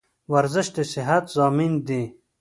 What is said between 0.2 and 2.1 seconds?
ورزش دصحت ضامن دي.